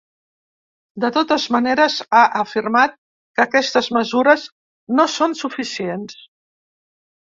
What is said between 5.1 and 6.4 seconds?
són suficients.